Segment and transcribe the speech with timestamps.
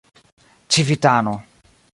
[0.73, 1.37] civitano